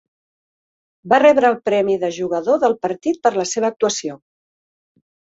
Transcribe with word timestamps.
Va 1.11 1.17
rebre 1.23 1.49
el 1.49 1.57
premi 1.69 1.97
de 2.03 2.09
jugador 2.15 2.57
del 2.63 2.75
partit 2.85 3.19
per 3.27 3.33
la 3.35 3.45
seva 3.51 3.69
actuació. 3.75 4.17